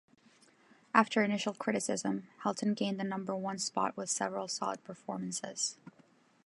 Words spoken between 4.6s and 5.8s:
performances.